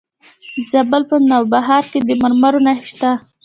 د 0.55 0.55
زابل 0.71 1.01
په 1.11 1.15
نوبهار 1.29 1.83
کې 1.91 1.99
د 2.07 2.09
مرمرو 2.21 2.63
نښې 2.65 2.85
شته. 2.91 3.11